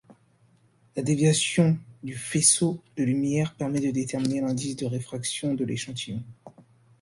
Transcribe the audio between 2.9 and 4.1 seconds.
de lumière permet de